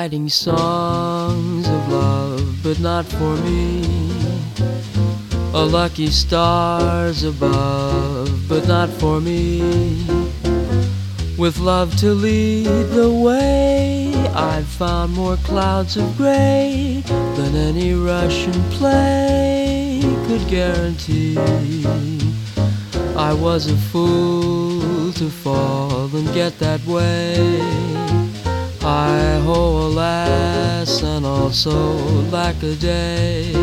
[0.00, 3.82] Writing songs of love, but not for me.
[5.52, 9.60] A lucky stars above, but not for me.
[11.36, 17.02] With love to lead the way, I've found more clouds of gray
[17.36, 21.36] than any Russian play could guarantee.
[23.28, 28.19] I was a fool to fall and get that way.
[28.90, 31.94] I ho alas and also
[32.32, 33.54] lack a day.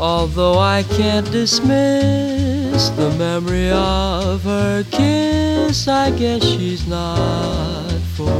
[0.00, 8.32] Although I can't dismiss the memory of her kiss, I guess she's not for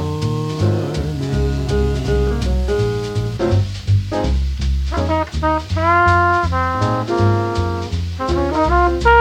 [9.02, 9.14] me.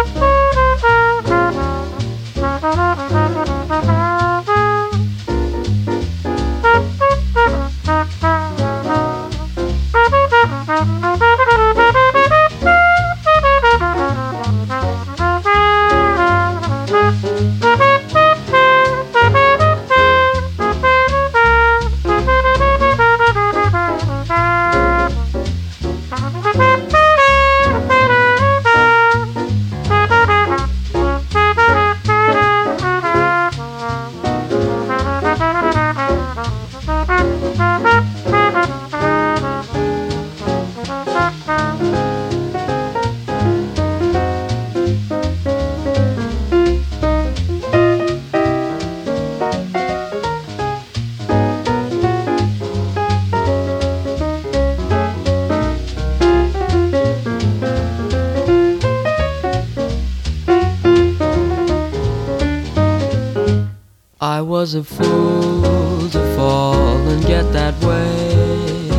[64.67, 68.89] was a fool to fall and get that way.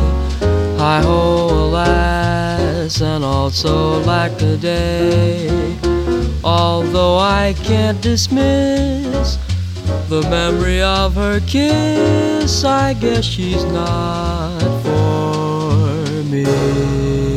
[0.79, 5.77] Hi ho, alas, and also lack a day.
[6.43, 9.37] Although I can't dismiss
[10.07, 17.28] the memory of her kiss, I guess she's not for me.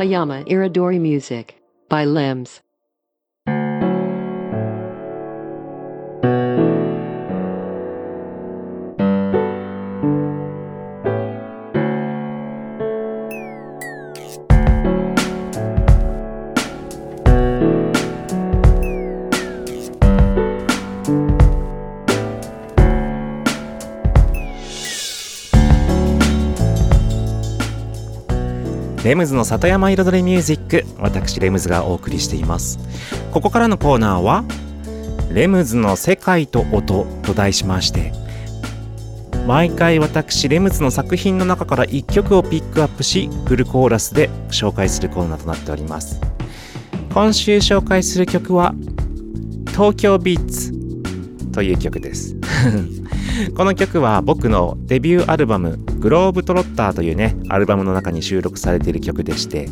[0.00, 2.62] Satayama Iridori Music by Limbs.
[29.20, 32.78] ムズの里山彩りミュージック私レムズがお送りしています。
[33.32, 34.44] ここからのコーナーは
[35.30, 38.12] レムズの世界と音と題しまして
[39.46, 46.18] 毎回私レムズの作品の中から1曲をピックアップしフルコーラスで紹介するコーナーとなっております。
[47.12, 48.74] 今週紹介する曲は
[49.66, 50.72] 東京ビーツ
[51.52, 52.36] という曲です。
[53.56, 59.68] この曲は僕のデビューアルバム「グローブトロッター」というねアルバムの中に収録されている曲でして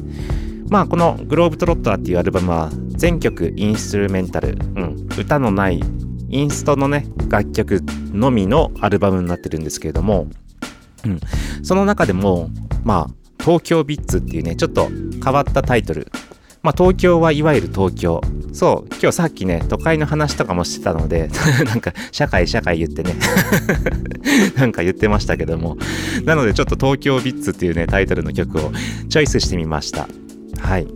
[0.68, 5.80] まあこの「グローブトロッター」っていうアルバムは全曲インストゥルメンタル、うん、歌のない
[6.28, 7.82] インストのね楽曲
[8.12, 10.26] のみのアルバムになってるんですけれども、
[11.04, 11.20] うん、
[11.62, 12.50] その中でも
[12.84, 14.88] まあ東京ビッツっていうねちょっと
[15.24, 16.10] 変わったタイトル
[16.68, 18.20] まあ、東京はいわゆる東京。
[18.52, 21.30] そう今日さっきね都会の話とかもしてたので
[21.64, 23.14] なんか社会社会言ってね。
[24.54, 25.78] なんか言ってましたけども。
[26.26, 28.70] なのでちょっと東京ビッツっていうねタイトルの曲を
[29.08, 30.08] チョイスしてみました。
[30.60, 30.86] はい。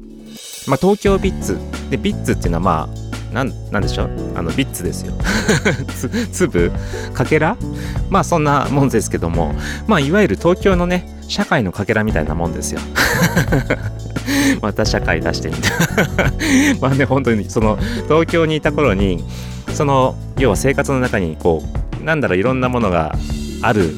[0.66, 1.57] まあ東京ビッツ。
[1.89, 2.89] でビッツっていうのはま
[3.33, 4.11] あなんなんでしょう。
[4.35, 5.14] あのビッツですよ。
[6.33, 6.70] 粒
[7.14, 7.57] かけら？
[8.11, 9.55] まあそんなもんですけども。
[9.87, 12.81] まあいわゆる東京のね社会のかけらみたいなもんですよ。
[14.61, 15.70] また社会出してみた
[16.80, 19.24] まあね本当にその東京にいた頃に
[19.72, 21.62] その要は生活の中にこ
[22.00, 23.14] うなんだろういろんなものが
[23.62, 23.94] ある。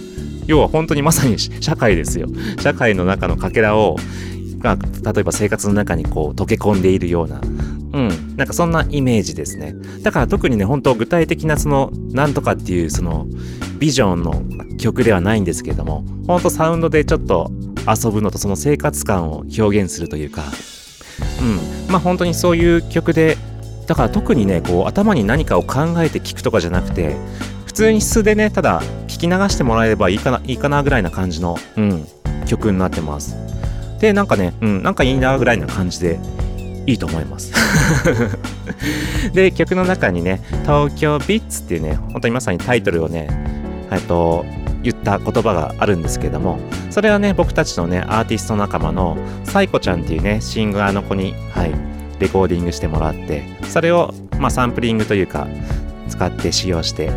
[0.46, 2.28] 要は本当にまさに社会ですよ。
[2.60, 3.96] 社会の中のかけらを
[4.58, 4.76] が
[5.12, 7.40] 例えば生活の中にこう溶け込んでいるような。
[7.94, 9.74] うん、なんかそんなイメージですね。
[10.02, 13.26] だから特にね、本当具体的なその、なんとかっていうその、
[13.78, 14.42] ビジョンの
[14.78, 17.52] 曲ではないんですけれども、本当サウンドでちょっと
[17.86, 20.44] 遊ぶのとその生活感を表現するというか、
[21.40, 23.36] うん、まあ本当にそういう曲で、
[23.86, 27.16] だから特にね、こう頭に何かを考えて聴くとかじゃなくて、
[27.66, 32.06] 普通に素でね、ただ聞き流してもらえればいいかな、いいかなぐらいな感じの、うん、
[32.46, 33.36] 曲になってます。
[34.00, 36.18] で、なんかね、うん、なんかいいなぐらいな感じで、
[36.86, 37.52] いいと思います。
[39.32, 43.28] で、曲の中にね、東京ビッツっていうね、本当にまさにタイトルをね、
[43.90, 44.44] えっと、
[44.82, 46.58] 言った言葉があるんですけれども、
[46.94, 51.74] それはね、僕たちのね、アーティスト仲間のサイコちゃんっていうね、シンガーの子に、はい、
[52.20, 55.48] レコーディングしてもらって、それを、まあ、サンプリングというか、
[56.08, 57.10] 使って使用して、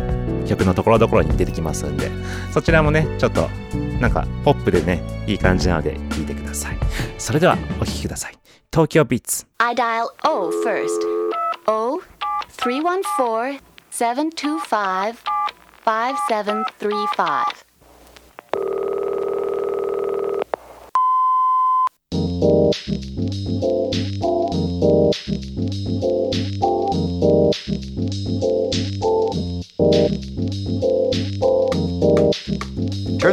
[0.48, 2.10] 曲のところどころに出てきますんで、
[2.52, 3.48] そちらもね、ちょっと、
[4.00, 6.76] なんか、ポップでね、いい感じなので、聴いてください。
[7.16, 8.38] それでは、お聴きください。
[8.72, 9.46] 東京ビッツ。
[9.58, 10.88] I dial O first.
[11.68, 12.02] O
[12.56, 13.60] three one four
[13.92, 15.14] seven two five
[15.84, 17.67] five seven three five.
[22.68, 22.74] Turn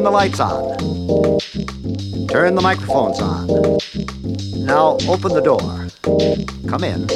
[0.04, 0.78] the lights on.
[2.30, 3.48] Turn the microphones on.
[4.66, 5.90] Now open the door.
[6.70, 7.10] Come in.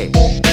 [0.00, 0.49] Hey.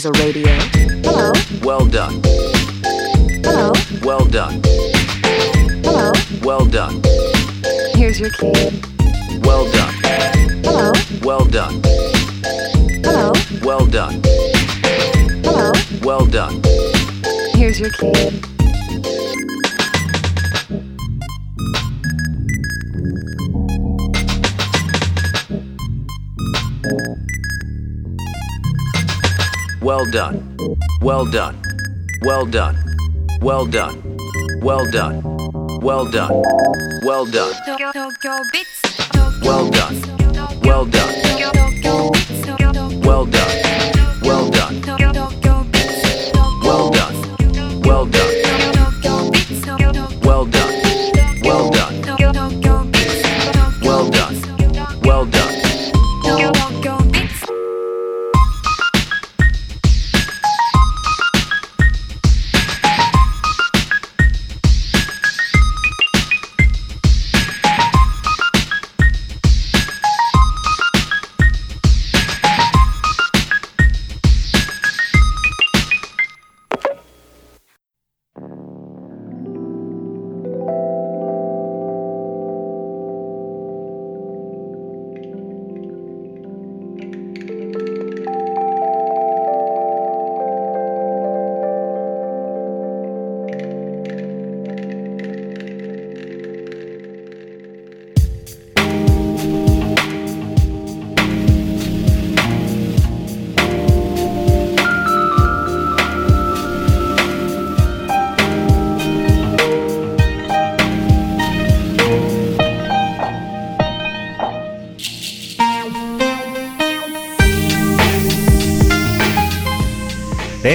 [0.00, 0.48] Is a radio.
[1.04, 1.32] Hello.
[1.62, 2.22] Well done.
[3.44, 3.74] Hello.
[4.02, 4.62] Well done.
[5.84, 6.12] Hello.
[6.42, 7.02] Well done.
[7.92, 8.80] Here's your key.
[9.42, 9.92] Well done.
[10.64, 10.92] Hello.
[11.22, 11.82] Well done.
[13.04, 13.34] Hello.
[13.62, 14.22] Well done.
[15.44, 15.72] Hello.
[16.02, 16.62] Well done.
[17.52, 18.40] Here's your key.
[29.90, 30.56] Well done.
[31.02, 31.60] Well done.
[32.22, 32.76] Well done.
[33.42, 34.16] Well done.
[34.62, 35.20] Well done.
[35.82, 36.30] Well done.
[37.02, 37.54] Well done.
[39.42, 40.62] Well done.
[40.62, 41.29] Well done.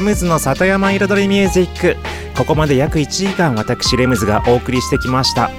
[0.05, 1.97] ムズの里山彩りミュージック。
[2.37, 5.49] ここまで約1時間私レムズがお送りしてきました。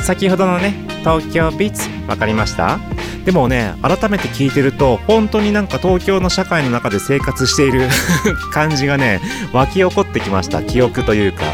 [0.00, 2.78] 先ほどのね東京ビーツ分かりました？
[3.24, 7.88] でもね改めて聞いてると本当になんか東京の社会の中で生活している
[8.52, 9.20] 感じがね
[9.52, 10.62] 湧き起こってきました。
[10.62, 11.44] 記憶というか。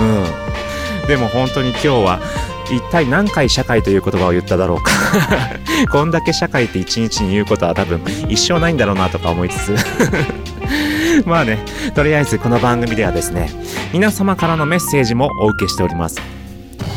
[0.00, 1.06] うん。
[1.08, 2.20] でも本当に今日は
[2.70, 4.92] 一体何回社会という言葉を言っただろうか。
[5.90, 10.43] こんだけ社会って一日に言うことは多分一生ないんだろうなとか思いつつ。
[11.26, 11.58] まあね、
[11.94, 13.50] とりあえずこの番組ではですね、
[13.92, 16.18] 皆様からのメッセージもお受けしております。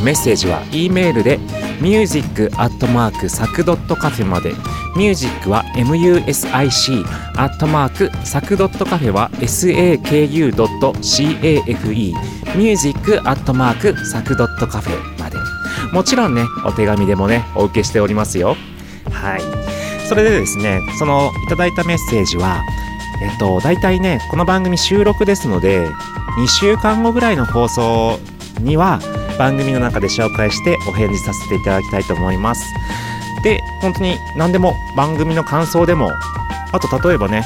[0.03, 1.39] メッセージは E メールで
[1.81, 4.53] music.sac.cafe まで
[4.95, 12.13] music は music アットマークサクドットカフェは saku.cafe
[12.55, 15.37] music アットマークサクドットカフェまで。
[15.91, 18.55] もちろんねお手紙でもねお受けしておりますよ。
[19.11, 19.41] はい。
[20.07, 22.61] それでですねそのいただいたメッセージは
[23.21, 25.87] えっと、大体ね、この番組収録ですので、
[26.37, 28.19] 2週間後ぐらいの放送
[28.59, 28.99] には、
[29.39, 32.63] 番組の中で紹介してお返事させていただきたいと思います。
[33.43, 36.11] で、本当に何でも番組の感想でも、
[36.71, 37.43] あと例えばね、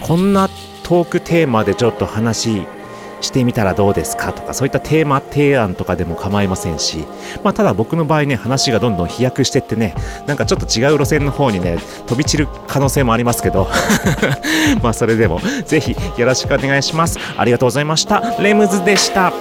[0.00, 0.48] こんな
[0.82, 2.66] トークテーマでちょっと話
[3.22, 7.04] してみたらどうですかとか、そういったテーマ提案とかでも構いませんし、
[7.42, 9.94] まあ、ただ僕の場合ね、話がどんどん飛躍してってね、
[10.26, 13.68] なんかちょっと違う路線の方にね、飛び散る可能性もありますけど、
[14.82, 17.18] まあ、それでも、ぜひよろしくお願いします。
[17.36, 18.22] ありがとうございました。
[18.40, 19.32] レムズでした。